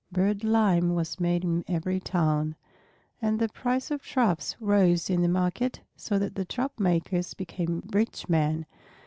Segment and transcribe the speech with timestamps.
[0.11, 2.55] Bird lime was made in every town,
[3.21, 7.83] and the price of traps rose in the market so that the trap makers became
[7.93, 8.65] rich men.